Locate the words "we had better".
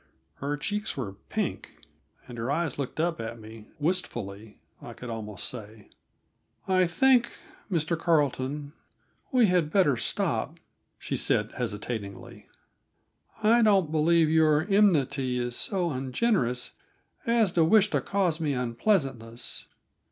9.31-9.97